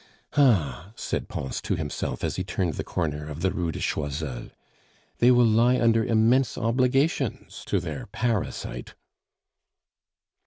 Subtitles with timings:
[0.35, 4.49] "Ah!" said Pons to himself, as he turned the corner of the Rue de Choiseul,
[5.19, 8.95] "they will lie under immense obligations to their parasite."